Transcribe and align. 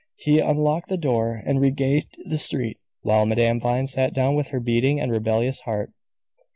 He 0.15 0.39
unlocked 0.39 0.89
the 0.89 0.97
door 0.97 1.43
and 1.45 1.61
regained 1.61 2.07
the 2.23 2.39
street, 2.39 2.79
while 3.03 3.27
Madame 3.27 3.59
Vine 3.59 3.85
sat 3.85 4.15
down 4.15 4.33
with 4.35 4.47
her 4.47 4.59
beating 4.59 4.99
and 4.99 5.11
rebellious 5.11 5.59
heart. 5.59 5.91